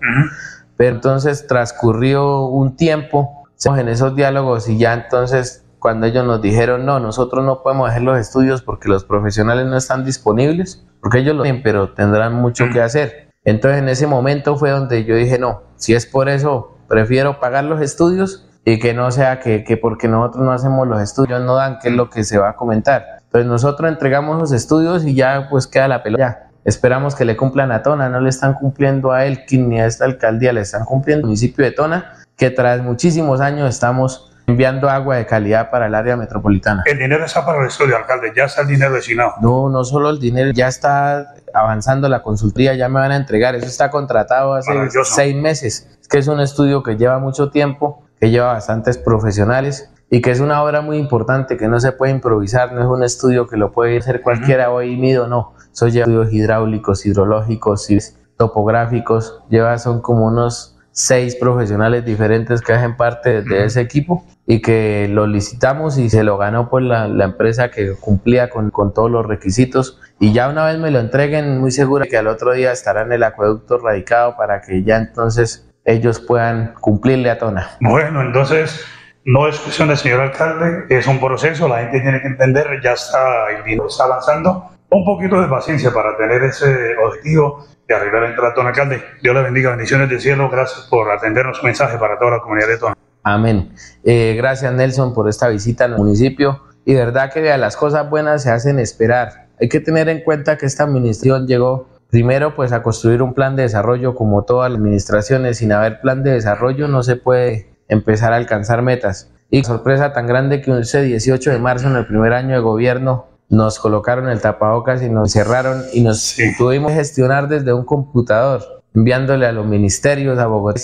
Pero 0.78 0.96
entonces 0.96 1.48
transcurrió 1.48 2.46
un 2.46 2.76
tiempo 2.76 3.44
en 3.66 3.90
esos 3.90 4.16
diálogos 4.16 4.70
y 4.70 4.78
ya 4.78 4.94
entonces 4.94 5.66
cuando 5.80 6.08
ellos 6.08 6.26
nos 6.26 6.42
dijeron, 6.42 6.86
no, 6.86 7.00
nosotros 7.00 7.44
no 7.46 7.64
podemos 7.64 7.90
hacer 7.90 8.02
los 8.02 8.20
estudios 8.20 8.62
porque 8.62 8.90
los 8.90 9.06
profesionales 9.06 9.66
no 9.66 9.78
están 9.78 10.06
disponibles, 10.06 10.86
porque 11.02 11.20
ellos 11.20 11.36
lo 11.36 11.44
tienen, 11.44 11.64
pero 11.64 11.94
tendrán 11.94 12.36
mucho 12.36 12.66
que 12.72 12.82
hacer. 12.82 13.30
Entonces 13.46 13.82
en 13.82 13.90
ese 13.90 14.06
momento 14.06 14.58
fue 14.58 14.72
donde 14.72 15.06
yo 15.06 15.16
dije, 15.16 15.40
no, 15.40 15.64
si 15.78 15.94
es 15.94 16.06
por 16.06 16.28
eso, 16.30 16.78
prefiero 16.88 17.40
pagar 17.40 17.64
los 17.64 17.82
estudios 17.82 18.48
y 18.66 18.80
que 18.80 18.94
no 18.94 19.10
sea 19.12 19.40
que, 19.40 19.64
que 19.64 19.78
porque 19.78 20.08
nosotros 20.08 20.44
no 20.44 20.52
hacemos 20.52 20.88
los 20.88 21.02
estudios 21.02 21.42
no 21.42 21.56
dan, 21.56 21.80
que 21.80 21.88
es 21.88 21.96
lo 21.96 22.10
que 22.10 22.24
se 22.24 22.38
va 22.38 22.50
a 22.50 22.56
comentar. 22.56 23.20
Entonces 23.24 23.48
nosotros 23.48 23.90
entregamos 23.90 24.38
los 24.38 24.52
estudios 24.52 25.06
y 25.06 25.16
ya 25.16 25.48
pues 25.50 25.68
queda 25.68 25.88
la 25.88 26.04
pelota. 26.04 26.50
Esperamos 26.66 27.16
que 27.16 27.26
le 27.26 27.38
cumplan 27.38 27.72
a 27.72 27.82
Tona, 27.82 28.10
no 28.10 28.20
le 28.20 28.30
están 28.30 28.54
cumpliendo 28.54 29.12
a 29.12 29.26
él 29.26 29.40
ni 29.52 29.80
a 29.80 29.86
esta 29.86 30.06
alcaldía, 30.06 30.52
le 30.52 30.62
están 30.62 30.84
cumpliendo 30.84 31.24
al 31.24 31.28
municipio 31.28 31.64
de 31.64 31.72
Tona, 31.72 32.14
que 32.36 32.50
tras 32.50 32.82
muchísimos 32.82 33.40
años 33.40 33.70
estamos 33.70 34.29
enviando 34.50 34.90
agua 34.90 35.18
de 35.18 35.26
calidad 35.26 35.70
para 35.70 35.88
el 35.88 35.96
área 35.96 36.18
metropolitana. 36.18 36.84
¿El 36.86 36.98
dinero 36.98 37.24
está 37.24 37.46
para 37.46 37.62
el 37.62 37.68
estudio, 37.68 37.96
alcalde? 37.96 38.32
¿Ya 38.36 38.46
está 38.46 38.62
el 38.62 38.68
dinero 38.68 38.94
destinado? 38.94 39.34
No, 39.42 39.70
no 39.70 39.84
solo 39.84 40.10
el 40.10 40.20
dinero, 40.20 40.52
ya 40.52 40.68
está 40.68 41.36
avanzando 41.54 42.10
la 42.10 42.22
consultoría, 42.22 42.74
ya 42.76 42.90
me 42.90 43.00
van 43.00 43.12
a 43.12 43.16
entregar. 43.16 43.56
Eso 43.56 43.68
está 43.68 43.90
contratado 43.90 44.54
hace 44.54 44.72
seis 45.04 45.36
meses. 45.36 45.88
Es 46.02 46.08
que 46.08 46.18
es 46.18 46.28
un 46.28 46.40
estudio 46.40 46.84
que 46.84 46.98
lleva 46.98 47.20
mucho 47.20 47.52
tiempo, 47.52 48.04
que 48.20 48.30
lleva 48.30 48.54
bastantes 48.54 48.98
profesionales 48.98 49.92
y 50.10 50.22
que 50.22 50.32
es 50.32 50.40
una 50.40 50.64
obra 50.64 50.82
muy 50.82 50.98
importante 50.98 51.56
que 51.56 51.68
no 51.68 51.80
se 51.80 51.92
puede 51.92 52.12
improvisar, 52.12 52.74
no 52.74 52.82
es 52.82 52.88
un 52.88 53.04
estudio 53.04 53.48
que 53.48 53.58
lo 53.58 53.72
puede 53.72 54.00
hacer 54.00 54.22
cualquiera 54.22 54.72
hoy 54.72 54.98
mido, 54.98 55.28
no. 55.28 55.54
Lleva 55.80 56.00
estudios 56.00 56.34
hidráulicos, 56.34 57.06
hidrológicos, 57.06 57.88
topográficos, 58.36 59.44
lleva 59.50 59.78
son 59.78 60.02
como 60.02 60.26
unos 60.26 60.79
seis 60.92 61.36
profesionales 61.36 62.06
diferentes 62.06 62.62
que 62.62 62.74
hacen 62.74 62.98
parte 62.98 63.42
de 63.42 63.66
ese 63.66 63.82
equipo 63.82 64.26
y 64.46 64.62
que 64.62 65.08
lo 65.10 65.28
licitamos 65.28 65.98
y 65.98 66.10
se 66.10 66.24
lo 66.24 66.38
ganó 66.38 66.70
por 66.70 66.82
la, 66.82 67.08
la 67.08 67.26
empresa 67.26 67.70
que 67.70 67.94
cumplía 67.94 68.50
con, 68.50 68.72
con, 68.72 68.94
todos 68.94 69.10
los 69.10 69.26
requisitos. 69.26 70.00
Y 70.20 70.34
ya 70.34 70.50
una 70.50 70.66
vez 70.66 70.78
me 70.78 70.92
lo 70.92 71.00
entreguen 71.00 71.60
muy 71.60 71.72
seguro 71.72 72.06
que 72.10 72.18
al 72.18 72.28
otro 72.28 72.54
día 72.54 72.72
estará 72.72 73.04
en 73.04 73.12
el 73.12 73.24
acueducto 73.24 73.78
radicado 73.78 74.36
para 74.36 74.62
que 74.62 74.84
ya 74.84 74.98
entonces 74.98 75.70
ellos 75.86 76.20
puedan 76.20 76.74
cumplirle 76.80 77.30
a 77.30 77.38
Tona. 77.38 77.78
Bueno, 77.80 78.22
entonces 78.22 78.86
no 79.26 79.48
es 79.48 79.60
cuestión 79.60 79.90
del 79.90 79.98
señor 79.98 80.22
alcalde, 80.22 80.86
es 80.90 81.08
un 81.08 81.20
proceso, 81.20 81.68
la 81.68 81.80
gente 81.80 82.02
tiene 82.02 82.22
que 82.22 82.28
entender, 82.28 82.80
ya 82.84 82.94
está, 82.94 83.52
el 83.56 83.64
dinero 83.64 83.88
está 83.88 84.06
avanzando, 84.06 84.70
un 84.90 85.06
poquito 85.06 85.40
de 85.40 85.48
paciencia 85.48 85.92
para 85.94 86.18
tener 86.18 86.44
ese 86.44 86.98
objetivo 86.98 87.66
de 87.90 87.96
arreglar 87.96 88.24
el 88.26 88.36
trato, 88.36 88.62
alcalde. 88.62 89.04
Dios 89.22 89.36
le 89.36 89.42
bendiga, 89.42 89.72
bendiciones 89.72 90.10
del 90.10 90.22
cielo. 90.22 90.48
Gracias 90.50 90.88
por 90.90 91.12
atendernos 91.12 91.64
mensaje 91.64 91.98
para 91.98 92.20
toda 92.20 92.32
la 92.32 92.40
comunidad 92.40 92.68
de 92.68 92.78
Tona. 92.78 92.96
Amén. 93.24 93.74
Eh, 94.04 94.36
gracias, 94.38 94.72
Nelson, 94.72 95.14
por 95.14 95.28
esta 95.28 95.50
visita 95.50 95.86
al 95.86 95.98
municipio. 95.98 96.62
Y 96.86 96.94
verdad 96.94 97.34
que 97.34 97.58
las 97.58 97.76
cosas 97.76 98.08
buenas 98.08 98.44
se 98.44 98.52
hacen 98.52 98.80
esperar. 98.80 99.48
Hay 99.60 99.70
que 99.70 99.80
tener 99.80 100.08
en 100.08 100.22
cuenta 100.22 100.58
que 100.58 100.68
esta 100.68 100.84
administración 100.84 101.48
llegó 101.48 101.90
primero 102.12 102.56
pues 102.56 102.72
a 102.72 102.84
construir 102.84 103.24
un 103.24 103.34
plan 103.34 103.56
de 103.56 103.64
desarrollo 103.64 104.14
como 104.14 104.44
todas 104.44 104.70
las 104.70 104.80
administraciones. 104.80 105.58
Sin 105.58 105.72
haber 105.72 106.00
plan 106.00 106.24
de 106.24 106.32
desarrollo 106.32 106.88
no 106.88 107.02
se 107.02 107.16
puede 107.16 107.70
empezar 107.88 108.34
a 108.34 108.36
alcanzar 108.36 108.84
metas. 108.84 109.32
Y 109.50 109.64
sorpresa 109.64 110.14
tan 110.14 110.28
grande 110.28 110.62
que 110.62 110.80
ese 110.80 111.02
18 111.02 111.50
de 111.50 111.58
marzo, 111.58 111.88
en 111.88 111.96
el 111.96 112.06
primer 112.06 112.34
año 112.34 112.54
de 112.54 112.62
gobierno, 112.62 113.26
nos 113.50 113.80
colocaron 113.80 114.30
el 114.30 114.42
tapabocas 114.42 115.02
y 115.02 115.10
nos 115.10 115.32
cerraron 115.32 115.84
y 115.92 116.02
nos 116.02 116.38
tuvimos 116.58 116.92
que 116.92 117.00
gestionar 117.00 117.48
desde 117.48 117.74
un 117.74 117.84
computador, 117.84 118.84
enviándole 118.94 119.48
a 119.48 119.52
los 119.52 119.66
ministerios, 119.66 120.38
a 120.38 120.46
Bogotá. 120.46 120.80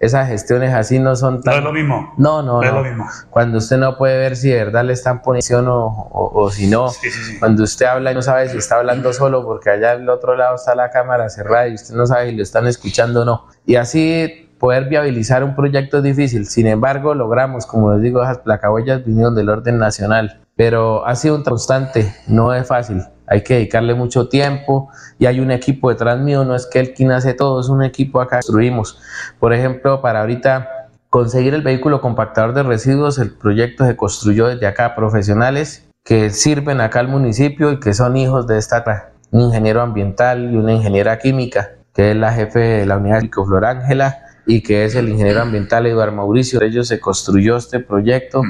esas 0.00 0.28
gestiones 0.28 0.72
así 0.74 0.98
no 0.98 1.14
son 1.14 1.42
tan... 1.42 1.54
No 1.54 1.58
es 1.58 1.64
lo 1.64 1.72
mismo. 1.72 2.14
No, 2.16 2.42
no, 2.42 2.60
no. 2.60 2.62
Es 2.62 2.72
lo 2.72 2.82
mismo. 2.82 3.06
Cuando 3.28 3.58
usted 3.58 3.76
no 3.76 3.98
puede 3.98 4.16
ver 4.18 4.36
si 4.36 4.48
de 4.48 4.56
verdad 4.64 4.84
le 4.84 4.94
están 4.94 5.20
poniendo 5.20 5.76
o, 5.76 6.42
o, 6.42 6.50
si 6.50 6.66
no. 6.68 6.86
Cuando 7.38 7.64
usted 7.64 7.84
habla 7.84 8.12
y 8.12 8.14
no 8.14 8.22
sabe 8.22 8.48
si 8.48 8.56
está 8.56 8.76
hablando 8.76 9.12
solo 9.12 9.44
porque 9.44 9.68
allá 9.68 9.92
al 9.92 10.08
otro 10.08 10.36
lado 10.36 10.56
está 10.56 10.74
la 10.74 10.90
cámara 10.90 11.28
cerrada 11.28 11.68
y 11.68 11.74
usted 11.74 11.94
no 11.94 12.06
sabe 12.06 12.30
si 12.30 12.36
lo 12.36 12.42
están 12.42 12.66
escuchando 12.66 13.22
o 13.22 13.24
no. 13.26 13.46
Y 13.66 13.76
así 13.76 14.48
poder 14.58 14.88
viabilizar 14.88 15.44
un 15.44 15.54
proyecto 15.54 15.98
es 15.98 16.02
difícil. 16.02 16.46
Sin 16.46 16.66
embargo, 16.66 17.14
logramos, 17.14 17.66
como 17.66 17.92
les 17.92 18.00
digo, 18.00 18.22
esas 18.22 18.38
placahuellas 18.38 19.04
vinieron 19.04 19.34
del 19.34 19.50
orden 19.50 19.76
nacional 19.76 20.45
pero 20.56 21.06
ha 21.06 21.14
sido 21.14 21.36
un 21.36 21.44
constante, 21.44 22.14
no 22.26 22.52
es 22.54 22.66
fácil, 22.66 23.02
hay 23.26 23.42
que 23.42 23.54
dedicarle 23.54 23.94
mucho 23.94 24.28
tiempo 24.28 24.88
y 25.18 25.26
hay 25.26 25.40
un 25.40 25.50
equipo 25.50 25.90
detrás 25.90 26.18
mío, 26.18 26.44
no 26.44 26.54
es 26.54 26.66
que 26.66 26.80
el 26.80 26.94
quien 26.94 27.12
hace 27.12 27.34
todo, 27.34 27.60
es 27.60 27.68
un 27.68 27.82
equipo 27.82 28.20
acá 28.20 28.36
construimos. 28.36 28.98
Por 29.38 29.52
ejemplo, 29.52 30.00
para 30.00 30.20
ahorita 30.20 30.88
conseguir 31.10 31.54
el 31.54 31.62
vehículo 31.62 32.00
compactador 32.00 32.54
de 32.54 32.62
residuos, 32.62 33.18
el 33.18 33.32
proyecto 33.32 33.84
se 33.86 33.96
construyó 33.96 34.48
desde 34.48 34.66
acá, 34.66 34.94
profesionales 34.94 35.86
que 36.04 36.30
sirven 36.30 36.80
acá 36.80 37.00
al 37.00 37.08
municipio 37.08 37.72
y 37.72 37.80
que 37.80 37.92
son 37.92 38.16
hijos 38.16 38.46
de 38.46 38.58
esta, 38.58 39.10
un 39.32 39.40
ingeniero 39.40 39.82
ambiental 39.82 40.52
y 40.52 40.56
una 40.56 40.72
ingeniera 40.72 41.18
química, 41.18 41.72
que 41.92 42.12
es 42.12 42.16
la 42.16 42.32
jefe 42.32 42.60
de 42.60 42.86
la 42.86 42.96
unidad 42.96 43.22
de 43.22 43.28
Flor 43.28 43.64
Ángela, 43.64 44.25
y 44.46 44.62
que 44.62 44.84
es 44.84 44.94
el 44.94 45.08
ingeniero 45.08 45.42
ambiental 45.42 45.86
Eduardo 45.86 46.14
Mauricio. 46.14 46.62
Ellos 46.62 46.88
se 46.88 47.00
construyó 47.00 47.56
este 47.56 47.80
proyecto 47.80 48.42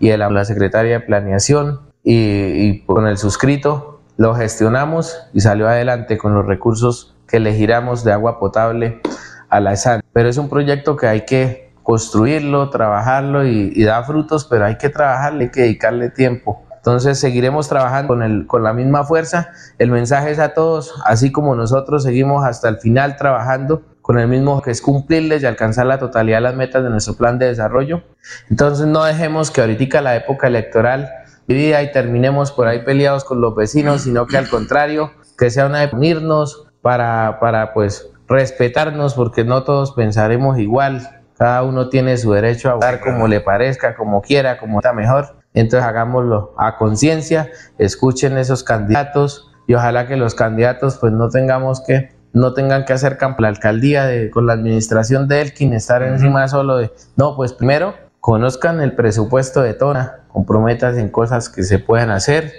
y 0.00 0.08
el, 0.08 0.20
la 0.20 0.44
secretaria 0.44 0.98
de 0.98 1.00
planeación 1.00 1.80
y, 2.02 2.80
con 2.84 3.06
el 3.06 3.18
suscrito 3.18 4.00
lo 4.16 4.34
gestionamos 4.34 5.16
y 5.32 5.40
salió 5.40 5.68
adelante 5.68 6.18
con 6.18 6.34
los 6.34 6.46
recursos 6.46 7.14
que 7.26 7.40
le 7.40 7.54
giramos 7.54 8.04
de 8.04 8.12
agua 8.12 8.38
potable 8.38 9.00
a 9.48 9.60
la 9.60 9.72
ESAN. 9.72 10.02
Pero 10.12 10.28
es 10.28 10.36
un 10.36 10.48
proyecto 10.48 10.96
que 10.96 11.06
hay 11.06 11.24
que 11.24 11.72
construirlo, 11.82 12.70
trabajarlo 12.70 13.46
y, 13.46 13.72
y 13.74 13.84
da 13.84 14.02
frutos, 14.04 14.44
pero 14.44 14.66
hay 14.66 14.76
que 14.76 14.90
trabajarle, 14.90 15.44
hay 15.44 15.50
que 15.50 15.62
dedicarle 15.62 16.10
tiempo. 16.10 16.62
Entonces 16.76 17.20
seguiremos 17.20 17.68
trabajando 17.68 18.08
con, 18.08 18.22
el, 18.22 18.46
con 18.46 18.64
la 18.64 18.72
misma 18.72 19.04
fuerza. 19.04 19.50
El 19.78 19.92
mensaje 19.92 20.32
es 20.32 20.40
a 20.40 20.52
todos, 20.52 21.00
así 21.04 21.30
como 21.30 21.54
nosotros 21.54 22.02
seguimos 22.02 22.44
hasta 22.44 22.68
el 22.68 22.78
final 22.78 23.16
trabajando 23.16 23.82
con 24.12 24.20
el 24.20 24.28
mismo 24.28 24.60
que 24.60 24.70
es 24.70 24.82
cumplirles 24.82 25.42
y 25.42 25.46
alcanzar 25.46 25.86
la 25.86 25.98
totalidad 25.98 26.36
de 26.36 26.42
las 26.42 26.54
metas 26.54 26.84
de 26.84 26.90
nuestro 26.90 27.14
plan 27.14 27.38
de 27.38 27.46
desarrollo. 27.46 28.02
Entonces 28.50 28.86
no 28.86 29.04
dejemos 29.04 29.50
que 29.50 29.62
ahorita 29.62 30.02
la 30.02 30.16
época 30.16 30.48
electoral 30.48 31.10
vivida 31.48 31.82
y 31.82 31.92
terminemos 31.92 32.52
por 32.52 32.68
ahí 32.68 32.84
peleados 32.84 33.24
con 33.24 33.40
los 33.40 33.56
vecinos, 33.56 34.02
sino 34.02 34.26
que 34.26 34.36
al 34.36 34.50
contrario, 34.50 35.12
que 35.38 35.48
sea 35.48 35.64
una 35.64 35.80
de 35.80 35.96
unirnos 35.96 36.66
para, 36.82 37.38
para 37.40 37.72
pues 37.72 38.10
respetarnos, 38.28 39.14
porque 39.14 39.44
no 39.44 39.62
todos 39.62 39.92
pensaremos 39.92 40.58
igual. 40.58 41.22
Cada 41.38 41.62
uno 41.62 41.88
tiene 41.88 42.18
su 42.18 42.32
derecho 42.32 42.68
a 42.68 42.74
votar 42.74 43.00
como 43.00 43.28
le 43.28 43.40
parezca, 43.40 43.96
como 43.96 44.20
quiera, 44.20 44.58
como 44.58 44.80
está 44.80 44.92
mejor. 44.92 45.36
Entonces 45.54 45.88
hagámoslo 45.88 46.52
a 46.58 46.76
conciencia, 46.76 47.50
escuchen 47.78 48.36
esos 48.36 48.62
candidatos 48.62 49.50
y 49.66 49.72
ojalá 49.72 50.06
que 50.06 50.18
los 50.18 50.34
candidatos 50.34 50.98
pues 50.98 51.14
no 51.14 51.30
tengamos 51.30 51.80
que 51.80 52.10
no 52.32 52.54
tengan 52.54 52.84
que 52.84 52.92
hacer 52.92 53.18
campo 53.18 53.42
la 53.42 53.48
alcaldía 53.48 54.06
de, 54.06 54.30
con 54.30 54.46
la 54.46 54.54
administración 54.54 55.28
de 55.28 55.42
Elkin, 55.42 55.74
estar 55.74 56.02
encima 56.02 56.48
solo 56.48 56.78
de, 56.78 56.90
no, 57.16 57.36
pues 57.36 57.52
primero 57.52 57.94
conozcan 58.20 58.80
el 58.80 58.94
presupuesto 58.94 59.62
de 59.62 59.74
Tona, 59.74 60.20
comprometas 60.28 60.96
en 60.96 61.08
cosas 61.08 61.48
que 61.48 61.62
se 61.62 61.78
puedan 61.78 62.10
hacer. 62.10 62.52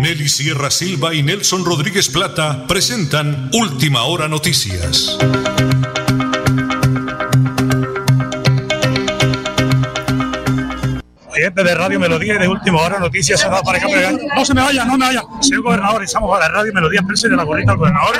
Nelly 0.00 0.28
Sierra 0.28 0.70
Silva 0.70 1.14
y 1.14 1.22
Nelson 1.22 1.64
Rodríguez 1.64 2.08
Plata 2.08 2.66
presentan 2.66 3.50
Última 3.52 4.04
Hora 4.04 4.28
Noticias. 4.28 5.16
Oyente 11.28 11.64
de 11.64 11.74
Radio 11.74 11.98
Melodía 11.98 12.34
y 12.34 12.38
de 12.38 12.48
Última 12.48 12.82
Hora 12.82 12.98
Noticias, 12.98 13.42
para 13.44 13.78
acá. 13.78 13.88
No 14.34 14.44
se 14.44 14.54
me 14.54 14.60
vaya, 14.60 14.84
no 14.84 14.98
me 14.98 15.06
vaya. 15.06 15.22
Señor 15.40 15.62
gobernador, 15.62 16.02
estamos 16.04 16.30
para 16.30 16.48
Radio 16.48 16.72
Melodía, 16.74 17.02
prensa 17.02 17.28
de 17.28 17.36
la 17.36 17.44
gorrita 17.44 17.72
al 17.72 17.78
gobernador. 17.78 18.16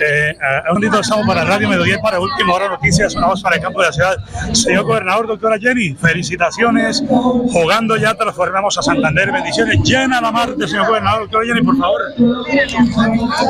Eh, 0.00 0.30
eh, 0.30 0.36
un 0.72 0.80
día 0.80 0.90
estamos 1.00 1.26
para 1.26 1.44
Radio 1.44 1.68
Melodía 1.68 1.96
y 1.96 2.02
para 2.02 2.20
Última 2.20 2.54
Hora 2.54 2.68
Noticias, 2.68 3.14
una 3.16 3.26
voz 3.26 3.42
para 3.42 3.56
el 3.56 3.62
campo 3.62 3.80
de 3.80 3.86
la 3.88 3.92
ciudad. 3.92 4.16
Señor 4.52 4.84
gobernador, 4.84 5.26
doctora 5.26 5.58
Jenny, 5.58 5.94
felicitaciones. 5.94 7.02
Jugando 7.08 7.96
ya 7.96 8.14
transformamos 8.14 8.78
a 8.78 8.82
Santander. 8.82 9.32
Bendiciones. 9.32 9.80
Llena 9.82 10.20
la 10.20 10.30
Marte, 10.30 10.68
señor 10.68 10.86
gobernador. 10.86 11.22
Doctora 11.22 11.46
Jenny, 11.46 11.62
por 11.62 11.76
favor. 11.78 12.00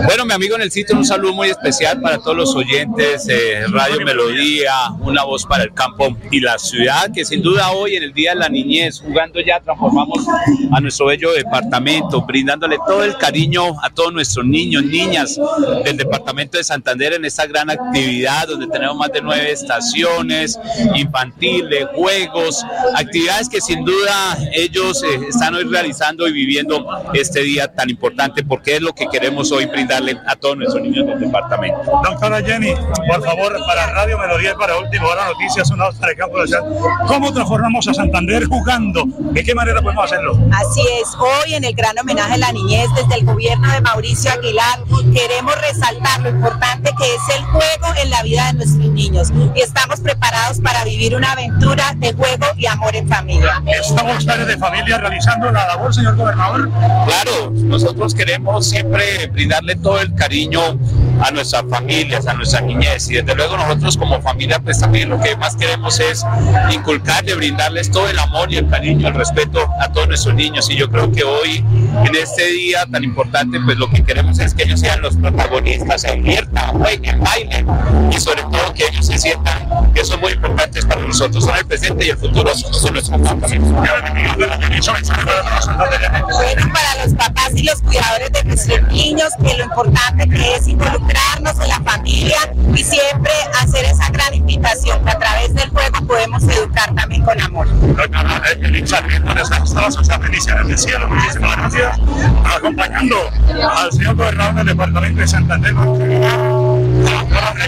Bueno, 0.07 0.25
mi 0.25 0.33
amigo 0.33 0.57
en 0.57 0.63
el 0.63 0.71
sitio, 0.71 0.97
un 0.97 1.05
saludo 1.05 1.35
muy 1.35 1.51
especial 1.51 2.01
para 2.01 2.17
todos 2.19 2.37
los 2.37 2.57
oyentes 2.57 3.27
de 3.27 3.67
Radio 3.69 4.01
Melodía, 4.05 4.73
una 5.01 5.23
voz 5.25 5.45
para 5.45 5.65
el 5.65 5.75
campo 5.75 6.17
y 6.31 6.41
la 6.41 6.59
ciudad, 6.59 7.11
que 7.13 7.27
sin 7.27 7.43
duda 7.43 7.71
hoy 7.73 7.97
en 7.97 8.05
el 8.05 8.15
Día 8.15 8.31
de 8.31 8.37
la 8.41 8.49
Niñez, 8.49 9.01
jugando 9.01 9.39
ya, 9.41 9.61
transformamos 9.61 10.25
a 10.73 10.81
nuestro 10.81 11.07
bello 11.07 11.33
departamento, 11.33 12.23
brindándole 12.23 12.79
todo 12.87 13.05
el 13.05 13.17
cariño 13.19 13.79
a 13.83 13.91
todos 13.91 14.15
nuestros 14.15 14.47
niños, 14.47 14.83
niñas 14.85 15.39
del 15.85 15.97
departamento 15.97 16.06
de 16.53 16.65
Santander 16.65 17.15
en 17.15 17.25
esta 17.25 17.47
gran 17.47 17.71
actividad 17.71 18.49
donde 18.49 18.67
tenemos 18.69 18.97
más 18.97 19.11
de 19.13 19.21
nueve 19.21 19.51
estaciones 19.51 20.59
infantiles, 20.95 21.87
juegos, 21.95 22.65
actividades 22.95 23.49
que 23.49 23.61
sin 23.61 23.85
duda 23.85 24.37
ellos 24.53 25.03
eh, 25.03 25.21
están 25.29 25.55
hoy 25.55 25.65
realizando 25.65 26.27
y 26.29 26.33
viviendo 26.33 26.87
este 27.15 27.41
día 27.41 27.73
tan 27.73 27.91
importante 27.91 28.45
porque 28.45 28.77
es 28.77 28.83
lo 28.83 28.95
que 28.95 29.07
queremos 29.09 29.51
hoy 29.53 29.67
brindarle 29.67 30.17
a 30.27 30.37
todos 30.37 30.57
nuestros 30.57 30.83
niños 30.83 31.07
del 31.07 31.21
departamento. 31.21 31.79
Doctora 32.05 32.43
Jenny, 32.43 32.75
por 33.09 33.25
favor, 33.25 33.57
para 33.67 33.93
Radio 33.93 34.19
Melodía 34.19 34.53
y 34.53 34.59
para 34.59 34.79
Última 34.79 35.07
Hora 35.07 35.27
Noticias, 35.27 35.71
una 35.71 35.91
para 35.91 36.13
el 36.13 36.19
campo 36.19 36.39
de. 36.39 36.57
¿Cómo 37.07 37.33
transformamos 37.33 37.87
a 37.89 37.95
Santander 37.95 38.45
jugando? 38.47 39.05
¿De 39.07 39.45
qué 39.45 39.55
manera 39.55 39.81
podemos 39.81 40.05
hacerlo? 40.05 40.39
Así 40.53 40.83
es, 41.01 41.09
hoy 41.19 41.55
en 41.55 41.65
el 41.65 41.75
gran 41.75 41.99
homenaje 41.99 42.35
a 42.35 42.39
la 42.39 42.53
niñez 42.53 42.89
desde 42.95 43.21
el 43.21 43.25
gobierno 43.25 43.71
de 43.73 43.81
Mauricio 43.81 44.31
Aguilar 44.33 44.81
queremos 45.13 45.55
resaltar 45.61 45.96
lo 46.21 46.31
importante 46.31 46.93
que 46.99 47.15
es 47.15 47.37
el 47.37 47.45
juego 47.45 47.95
en 48.03 48.11
la 48.11 48.23
vida 48.23 48.47
de 48.47 48.53
nuestros 48.55 48.89
niños 48.89 49.29
y 49.55 49.61
estamos 49.61 50.01
preparados 50.01 50.61
para 50.61 50.85
vivir 50.85 51.15
una 51.15 51.33
aventura 51.33 51.95
de 51.97 52.13
juego 52.13 52.47
y 52.57 52.67
amor 52.67 52.95
en 52.97 53.09
familia. 53.09 53.63
Estamos 53.67 54.25
padres 54.25 54.47
de 54.47 54.57
familia 54.57 54.99
realizando 54.99 55.51
la 55.51 55.67
labor, 55.67 55.95
señor 55.95 56.17
gobernador. 56.17 56.71
Claro, 57.07 57.51
nosotros 57.53 58.15
queremos 58.15 58.69
siempre 58.69 59.27
brindarle 59.29 59.77
todo 59.77 60.01
el 60.01 60.15
cariño 60.15 60.79
a 61.21 61.31
nuestras 61.31 61.65
familias, 61.69 62.27
a 62.27 62.35
nuestra 62.35 62.61
niñez. 62.61 63.09
Y 63.11 63.15
desde 63.15 63.35
luego 63.35 63.57
nosotros 63.57 63.97
como 63.97 64.21
familia, 64.21 64.59
pues 64.61 64.81
también 64.81 65.09
lo 65.09 65.21
que 65.21 65.37
más 65.37 65.57
queremos 65.57 66.01
es 66.01 66.25
inculcarle, 66.71 67.35
brindarles 67.35 67.91
todo 67.91 68.09
el 68.09 68.19
amor 68.19 68.53
y 68.53 68.57
el 68.59 68.69
cariño, 68.69 69.09
el 69.09 69.15
respeto 69.15 69.69
a 69.81 69.91
todos 69.93 70.09
nuestros 70.09 70.35
niños. 70.35 70.69
Y 70.71 70.77
yo 70.77 70.91
creo 70.91 71.11
que 71.11 71.25
hoy, 71.25 71.65
en 72.05 72.15
este 72.15 72.47
día 72.47 72.87
tan 72.87 73.05
importante, 73.05 73.59
pues 73.65 73.77
lo 73.79 73.91
que 73.91 74.03
queremos 74.03 74.39
es 74.39 74.55
que 74.55 74.65
ellos 74.65 74.81
sean 74.81 75.01
los 75.01 75.17
protagonistas, 75.17 76.03
se 76.03 76.15
diviertan, 76.15 76.79
jueguen, 76.79 77.21
bailen 77.21 77.67
y 78.11 78.21
sobre 78.21 78.43
todo 78.43 78.75
que 78.75 78.85
ellos 78.89 79.07
se 79.07 79.19
sientan 79.19 79.93
que 79.95 80.05
son 80.05 80.21
muy 80.21 80.33
importantes 80.33 80.85
para 80.85 81.01
nosotros, 81.01 81.45
son 81.45 81.57
el 81.57 81.67
presente 81.67 82.07
y 82.07 82.11
el 82.11 82.19
futuro 82.19 82.55
son 82.55 82.93
nuestros 82.93 83.21
Bueno, 86.31 86.73
para 86.73 87.05
los 87.05 87.15
papás 87.15 87.51
y 87.55 87.63
los 87.63 87.81
cuidadores 87.81 88.33
de 88.33 88.45
nuestros 88.45 88.83
niños, 88.89 89.29
que 89.43 89.57
lo 89.57 89.65
importante 89.65 90.29
que 90.29 90.55
es 90.55 90.69
involucrarnos 91.07 91.61
en 91.61 91.69
la 91.69 91.81
familia 91.81 92.37
y 92.75 92.85
siempre 92.85 93.33
hacer 93.61 93.85
esa 93.85 94.11
gran 94.11 94.35
invitación 94.35 95.03
que 95.05 95.11
a 95.11 95.19
través 95.19 95.55
del 95.55 95.69
juego 95.71 96.07
podemos 96.07 96.43
educar 96.45 96.95
también 96.95 97.23
con 97.23 97.41
amor. 97.41 97.67
Muchísimas 101.09 101.57
gracias. 101.57 101.99
Acompañando 102.57 103.17
al 103.77 103.93
señor 103.93 104.17
gobernador 104.17 104.55
del 104.57 104.67
departamento 104.67 105.21
de 105.21 105.29
Santander, 105.29 105.75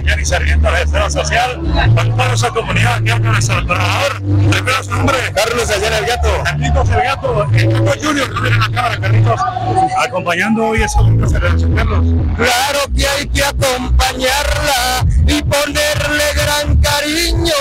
Jenny 0.05 0.25
Sargento 0.25 0.71
de 0.71 0.83
Estado 0.83 1.11
Social, 1.11 1.61
con 1.95 2.17
toda 2.17 2.33
esa 2.33 2.49
comunidad 2.51 3.03
que 3.03 3.12
habla 3.12 3.33
de 3.33 3.43
Salvador. 3.43 4.23
Primero 4.23 4.83
su 4.83 4.91
nombre. 4.91 5.17
Carlos 5.35 5.71
Ayala 5.71 5.99
el 5.99 6.07
Gato. 6.07 6.43
Carlitos 6.45 6.88
el 6.91 7.03
Gato, 7.03 7.49
el 7.53 7.73
Gato 7.73 8.01
Junior, 8.03 8.35
que 8.35 8.41
viene 8.41 8.59
la 8.59 8.71
cámara, 8.71 8.97
Carlitos, 8.99 9.41
acompañando 10.07 10.67
hoy 10.69 10.83
esa 10.83 11.01
celebración, 11.01 11.75
Carlos. 11.75 12.05
Claro 12.37 12.81
que 12.97 13.09
hay 13.09 13.27
que 13.29 13.45
acompañarla 13.45 15.05
y 15.27 15.43
ponerle 15.43 16.25
gran 16.35 16.77
cariño, 16.77 17.55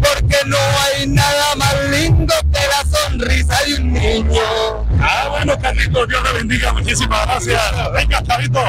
porque 0.00 0.36
no 0.46 0.56
hay 0.56 1.06
nada 1.06 1.54
más 1.56 1.74
lindo 1.90 2.34
que 2.52 2.60
la 2.68 2.98
sonrisa 2.98 3.58
de 3.66 3.74
un 3.76 3.92
niño. 3.92 4.42
Ah, 5.00 5.28
bueno, 5.30 5.58
Carlitos, 5.60 6.08
Dios 6.08 6.22
le 6.24 6.38
bendiga, 6.38 6.72
muchísimas 6.72 7.26
gracias. 7.26 7.62
Venga, 7.92 8.22
Chavito, 8.22 8.60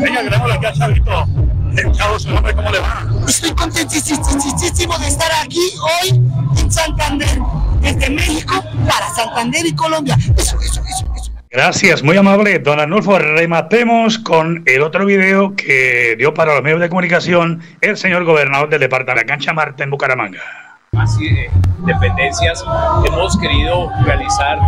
venga, 0.00 0.22
queremos 0.22 0.52
aquí 0.52 0.66
a 0.66 0.72
Chavito. 0.72 1.26
El 1.76 1.92
chavo, 1.92 2.18
su 2.18 2.30
nombre, 2.30 2.54
¿cómo 2.54 2.70
le 2.70 2.78
va? 2.78 3.06
Estoy 3.28 3.50
contentísimo 3.52 4.98
de 4.98 5.08
estar 5.08 5.30
aquí 5.42 5.72
hoy 5.82 6.20
en 6.58 6.72
Santander, 6.72 7.38
desde 7.80 8.10
México 8.10 8.64
para 8.88 9.08
Santander 9.14 9.66
y 9.66 9.74
Colombia. 9.74 10.16
Eso, 10.36 10.58
eso, 10.60 10.80
eso, 10.80 11.12
eso. 11.14 11.32
Gracias, 11.50 12.02
muy 12.02 12.16
amable, 12.16 12.58
don 12.58 12.80
Arnulfo. 12.80 13.18
Rematemos 13.18 14.18
con 14.18 14.62
el 14.66 14.82
otro 14.82 15.04
video 15.04 15.54
que 15.54 16.16
dio 16.18 16.34
para 16.34 16.54
los 16.54 16.62
medios 16.62 16.80
de 16.80 16.88
comunicación 16.88 17.62
el 17.80 17.96
señor 17.96 18.24
gobernador 18.24 18.68
del 18.68 18.80
departamento 18.80 19.20
de 19.20 19.26
la 19.26 19.26
Cancha 19.26 19.52
Marte 19.52 19.82
en 19.82 19.90
Bucaramanga. 19.90 20.65
Así 20.98 21.28
de 21.28 21.50
dependencias, 21.84 22.64
hemos 23.06 23.38
querido 23.38 23.90
realizar 24.04 24.58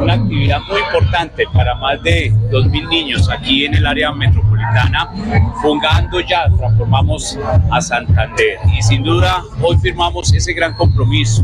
una 0.00 0.14
actividad 0.14 0.60
muy 0.68 0.80
importante 0.80 1.44
para 1.52 1.74
más 1.76 2.02
de 2.02 2.32
2.000 2.50 2.88
niños 2.88 3.28
aquí 3.30 3.64
en 3.64 3.74
el 3.74 3.86
área 3.86 4.12
metropolitana, 4.12 5.10
fungando 5.60 6.20
ya, 6.20 6.48
transformamos 6.56 7.38
a 7.70 7.80
Santander. 7.80 8.58
Y 8.78 8.82
sin 8.82 9.02
duda, 9.02 9.42
hoy 9.60 9.76
firmamos 9.78 10.32
ese 10.32 10.52
gran 10.52 10.74
compromiso 10.74 11.42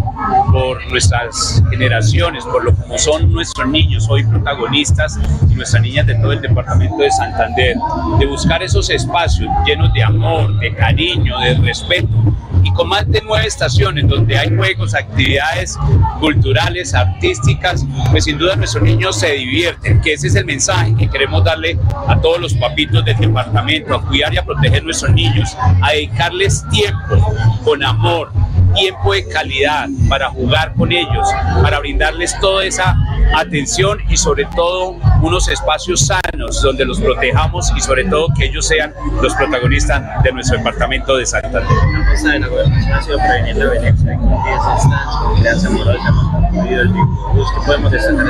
por 0.53 0.87
nuestras 0.91 1.63
generaciones, 1.71 2.45
por 2.45 2.65
lo 2.65 2.75
como 2.75 2.97
son 2.99 3.33
nuestros 3.33 3.69
niños, 3.69 4.07
hoy 4.09 4.25
protagonistas 4.25 5.19
y 5.51 5.55
nuestras 5.55 5.83
niñas 5.83 6.07
de 6.07 6.15
todo 6.17 6.33
el 6.33 6.41
departamento 6.41 6.99
de 6.99 7.11
Santander, 7.11 7.77
de 8.19 8.27
buscar 8.27 8.63
esos 8.63 8.89
espacios 8.91 9.49
llenos 9.67 9.93
de 9.95 10.03
amor, 10.03 10.59
de 10.59 10.75
cariño, 10.75 11.39
de 11.41 11.55
respeto 11.55 12.09
y 12.63 12.73
con 12.73 12.89
más 12.89 13.09
de 13.09 13.23
nueve 13.25 13.47
estaciones 13.47 14.07
donde 14.19 14.37
hay 14.37 14.55
juegos, 14.55 14.95
actividades 14.95 15.79
culturales, 16.19 16.93
artísticas, 16.93 17.87
pues 18.11 18.25
sin 18.25 18.37
duda 18.37 18.57
nuestros 18.57 18.83
niños 18.83 19.19
se 19.19 19.33
divierten, 19.33 20.01
que 20.01 20.15
ese 20.15 20.27
es 20.27 20.35
el 20.35 20.45
mensaje 20.45 20.95
que 20.97 21.09
queremos 21.09 21.45
darle 21.45 21.79
a 22.09 22.21
todos 22.21 22.41
los 22.41 22.55
papitos 22.55 23.05
del 23.05 23.17
departamento, 23.17 23.95
a 23.95 24.05
cuidar 24.05 24.35
y 24.35 24.39
a 24.39 24.45
proteger 24.45 24.83
nuestros 24.83 25.13
niños, 25.13 25.57
a 25.83 25.93
dedicarles 25.93 26.65
tiempo 26.71 27.35
con 27.65 27.85
amor, 27.85 28.33
tiempo 28.79 29.13
de 29.13 29.27
calidad 29.27 29.89
para 30.09 30.31
jugar 30.31 30.75
con 30.75 30.93
ellos, 30.93 31.29
para 31.63 31.81
brindarles 31.81 32.39
toda 32.41 32.65
esa 32.65 32.97
atención 33.37 33.99
y 34.09 34.17
sobre 34.17 34.45
todo 34.57 34.97
unos 35.23 35.49
espacios 35.49 36.07
sanos 36.07 36.63
donde 36.63 36.85
los 36.85 37.01
protejamos 37.01 37.73
y 37.77 37.81
sobre 37.81 38.05
todo 38.05 38.29
que 38.37 38.47
ellos 38.47 38.67
sean 38.67 38.95
los 39.21 39.35
protagonistas 39.35 40.23
de 40.23 40.33
nuestro 40.33 40.59
departamento 40.59 41.17
de 41.17 41.27
Santander. 41.27 41.63
de 45.83 45.95
la 45.95 46.48
el 46.73 46.93
¿Qué 46.93 47.61
podemos 47.67 47.91
destacar 47.93 48.27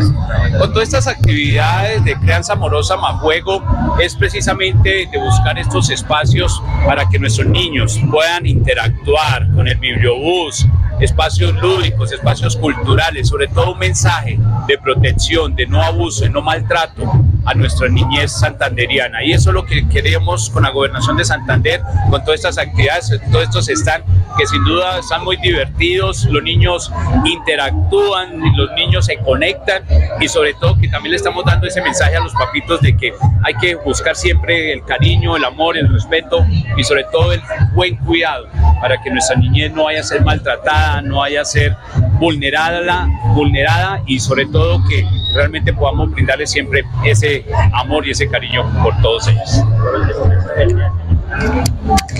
Con 0.58 0.72
todas 0.72 0.88
estas 0.88 1.06
actividades 1.06 2.04
de 2.04 2.16
crianza 2.16 2.52
amorosa 2.54 2.96
más 2.96 3.20
juego 3.20 3.62
es 4.00 4.14
precisamente 4.14 5.08
de 5.10 5.18
buscar 5.18 5.58
estos 5.58 5.90
espacios 5.90 6.62
para 6.86 7.08
que 7.08 7.18
nuestros 7.18 7.46
niños 7.46 7.98
puedan 8.10 8.46
interactuar 8.46 9.48
con 9.54 9.66
el 9.68 9.76
bibliobús, 9.76 10.66
espacios 11.00 11.54
lúdicos, 11.60 12.12
espacios 12.12 12.56
culturales, 12.56 13.28
sobre 13.28 13.48
todo 13.48 13.72
un 13.72 13.78
mensaje 13.78 14.38
de 14.66 14.78
protección, 14.78 15.54
de 15.54 15.66
no 15.66 15.82
abuso, 15.82 16.24
de 16.24 16.30
no 16.30 16.42
maltrato 16.42 17.02
a 17.44 17.54
nuestra 17.54 17.88
niñez 17.88 18.32
santanderiana. 18.32 19.24
Y 19.24 19.32
eso 19.32 19.50
es 19.50 19.54
lo 19.54 19.64
que 19.64 19.88
queremos 19.88 20.50
con 20.50 20.62
la 20.62 20.70
gobernación 20.70 21.16
de 21.16 21.24
Santander, 21.24 21.80
con 22.10 22.22
todas 22.24 22.40
estas 22.40 22.58
actividades, 22.58 23.20
todos 23.30 23.44
estos 23.44 23.68
están 23.68 24.02
que 24.38 24.46
sin 24.46 24.64
duda 24.64 25.00
están 25.00 25.24
muy 25.24 25.36
divertidos, 25.38 26.24
los 26.26 26.42
niños 26.42 26.92
interactúan, 27.24 28.40
los 28.56 28.70
niños 28.72 29.06
se 29.06 29.16
conectan 29.18 29.82
y 30.20 30.28
sobre 30.28 30.54
todo 30.54 30.78
que 30.78 30.88
también 30.88 31.10
le 31.10 31.16
estamos 31.16 31.44
dando 31.44 31.66
ese 31.66 31.82
mensaje 31.82 32.16
a 32.16 32.20
los 32.20 32.32
papitos 32.34 32.80
de 32.80 32.96
que 32.96 33.12
hay 33.42 33.54
que 33.54 33.74
buscar 33.74 34.14
siempre 34.14 34.72
el 34.72 34.84
cariño, 34.84 35.36
el 35.36 35.44
amor, 35.44 35.76
el 35.76 35.92
respeto 35.92 36.46
y 36.76 36.84
sobre 36.84 37.04
todo 37.04 37.32
el 37.32 37.40
buen 37.72 37.96
cuidado 37.96 38.46
para 38.80 39.00
que 39.02 39.10
nuestra 39.10 39.36
niñez 39.36 39.72
no 39.72 39.84
vaya 39.84 40.00
a 40.00 40.04
ser 40.04 40.22
maltratada, 40.22 41.02
no 41.02 41.18
vaya 41.18 41.40
a 41.40 41.44
ser 41.44 41.76
vulnerada, 42.18 43.08
vulnerada 43.34 44.02
y 44.06 44.18
sobre 44.18 44.46
todo 44.46 44.82
que 44.88 45.04
realmente 45.34 45.72
podamos 45.72 46.10
brindarle 46.10 46.46
siempre 46.46 46.84
ese 47.04 47.44
amor 47.72 48.06
y 48.06 48.10
ese 48.10 48.28
cariño 48.28 48.64
por 48.82 48.96
todos 49.00 49.28
ellos. 49.28 49.64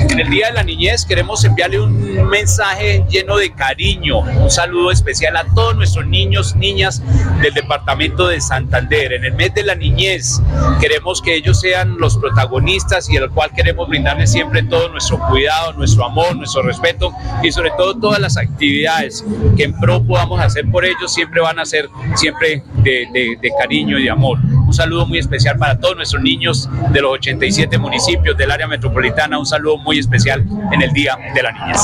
En 0.00 0.20
el 0.20 0.30
Día 0.30 0.48
de 0.48 0.52
la 0.54 0.62
Niñez 0.62 1.04
queremos 1.04 1.44
enviarle 1.44 1.80
un 1.80 2.28
mensaje 2.28 3.04
lleno 3.10 3.36
de 3.36 3.52
cariño, 3.52 4.20
un 4.20 4.50
saludo 4.50 4.90
especial 4.90 5.36
a 5.36 5.44
todos 5.54 5.76
nuestros 5.76 6.06
niños, 6.06 6.54
niñas 6.56 7.02
del 7.42 7.52
departamento 7.54 8.28
de 8.28 8.40
Santander. 8.40 9.12
En 9.12 9.24
el 9.24 9.34
mes 9.34 9.54
de 9.54 9.64
la 9.64 9.74
niñez 9.74 10.40
queremos 10.80 11.20
que 11.20 11.34
ellos 11.34 11.60
sean 11.60 11.98
los 11.98 12.16
protagonistas 12.16 13.10
y 13.10 13.16
al 13.16 13.30
cual 13.30 13.50
queremos 13.54 13.88
brindarles 13.88 14.32
siempre 14.32 14.62
todo 14.62 14.88
nuestro 14.88 15.18
cuidado, 15.28 15.72
nuestro 15.72 16.04
amor, 16.04 16.36
nuestro 16.36 16.62
respeto 16.62 17.12
y 17.42 17.50
sobre 17.50 17.70
todo 17.76 17.94
todas 17.98 18.20
las 18.20 18.36
actividades 18.36 19.24
que 19.56 19.64
en 19.64 19.78
pro 19.78 20.02
podamos 20.02 20.40
hacer 20.40 20.70
por 20.70 20.84
ellos 20.84 21.12
siempre 21.12 21.40
van 21.40 21.58
a 21.58 21.64
ser 21.64 21.88
siempre 22.14 22.62
de, 22.82 23.06
de, 23.12 23.50
cariño 23.58 23.98
y 23.98 24.04
de 24.04 24.10
amor. 24.10 24.38
Un 24.68 24.74
saludo 24.74 25.06
muy 25.06 25.18
especial 25.18 25.56
para 25.56 25.80
todos 25.80 25.96
nuestros 25.96 26.22
niños 26.22 26.68
de 26.90 27.00
los 27.00 27.12
87 27.12 27.78
municipios 27.78 28.36
del 28.36 28.50
área 28.50 28.66
metropolitana. 28.66 29.38
Un 29.38 29.46
saludo 29.46 29.78
muy 29.78 29.98
especial 29.98 30.44
en 30.70 30.82
el 30.82 30.92
Día 30.92 31.16
de 31.34 31.42
la 31.42 31.52
Niñez. 31.52 31.80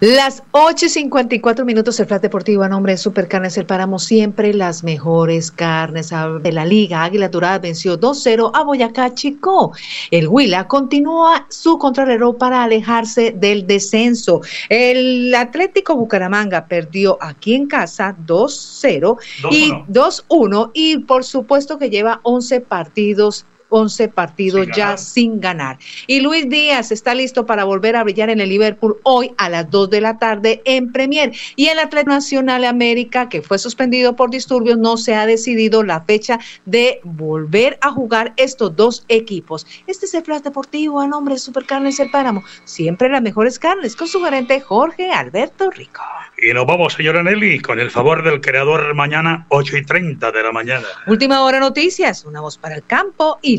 Las 0.00 0.42
8 0.50 0.84
y 0.84 0.88
54 0.90 1.64
minutos 1.64 1.98
el 1.98 2.04
Flat 2.04 2.20
Deportivo 2.20 2.62
a 2.62 2.68
nombre 2.68 2.92
de 2.92 2.98
Supercarnes 2.98 3.56
El 3.56 3.64
Páramo, 3.64 3.98
siempre 3.98 4.52
las 4.52 4.84
mejores 4.84 5.50
carnes 5.50 6.10
de 6.42 6.52
la 6.52 6.66
Liga. 6.66 7.02
Águila 7.02 7.30
Dorada 7.30 7.60
venció 7.60 7.98
2-0 7.98 8.50
a 8.52 8.62
Boyacá 8.62 9.14
Chico. 9.14 9.72
El 10.10 10.28
Huila 10.28 10.68
continúa 10.68 11.46
su 11.48 11.78
contrarreloj 11.78 12.36
para 12.36 12.62
alejarse 12.62 13.32
del 13.34 13.66
descenso. 13.66 14.42
El 14.68 15.34
Atlético 15.34 15.96
Bucaramanga 15.96 16.66
perdió 16.66 17.16
aquí 17.22 17.54
en 17.54 17.66
casa 17.66 18.14
2-0 18.26 19.16
y 19.50 19.70
2-1 19.90 20.72
y 20.74 20.98
por 20.98 21.24
supuesto 21.24 21.78
que 21.78 21.88
lleva 21.88 22.20
11 22.22 22.60
partidos 22.60 23.46
11 23.76 24.08
partidos 24.08 24.66
ya 24.74 24.96
sin 24.96 25.40
ganar. 25.40 25.78
Y 26.06 26.20
Luis 26.20 26.48
Díaz 26.48 26.92
está 26.92 27.14
listo 27.14 27.44
para 27.44 27.64
volver 27.64 27.94
a 27.96 28.04
brillar 28.04 28.30
en 28.30 28.40
el 28.40 28.48
Liverpool 28.48 28.96
hoy 29.02 29.32
a 29.36 29.50
las 29.50 29.70
2 29.70 29.90
de 29.90 30.00
la 30.00 30.18
tarde 30.18 30.62
en 30.64 30.92
Premier. 30.92 31.32
Y 31.56 31.66
el 31.66 31.78
Atleta 31.78 32.10
Nacional 32.10 32.62
de 32.62 32.68
América, 32.68 33.28
que 33.28 33.42
fue 33.42 33.58
suspendido 33.58 34.16
por 34.16 34.30
disturbios, 34.30 34.78
no 34.78 34.96
se 34.96 35.14
ha 35.14 35.26
decidido 35.26 35.82
la 35.82 36.00
fecha 36.00 36.38
de 36.64 37.00
volver 37.04 37.78
a 37.82 37.90
jugar 37.90 38.32
estos 38.36 38.74
dos 38.74 39.04
equipos. 39.08 39.66
Este 39.86 40.06
es 40.06 40.14
el 40.14 40.24
Flash 40.24 40.42
Deportivo 40.42 41.00
a 41.00 41.06
nombre 41.06 41.34
de 41.34 41.40
Supercarnes 41.40 42.00
El 42.00 42.10
Páramo. 42.10 42.42
Siempre 42.64 43.10
las 43.10 43.22
mejores 43.22 43.58
carnes 43.58 43.94
con 43.94 44.08
su 44.08 44.22
gerente 44.22 44.60
Jorge 44.60 45.10
Alberto 45.10 45.70
Rico. 45.70 46.02
Y 46.38 46.52
nos 46.52 46.66
vamos, 46.66 46.94
señora 46.94 47.22
Nelly, 47.22 47.60
con 47.60 47.78
el 47.78 47.90
favor 47.90 48.22
del 48.22 48.40
creador 48.40 48.94
mañana 48.94 49.46
8 49.48 49.76
y 49.78 49.84
30 49.84 50.32
de 50.32 50.42
la 50.42 50.52
mañana. 50.52 50.86
Última 51.06 51.42
hora 51.42 51.60
noticias, 51.60 52.24
una 52.24 52.40
voz 52.40 52.58
para 52.58 52.76
el 52.76 52.84
campo 52.84 53.38
y 53.42 53.58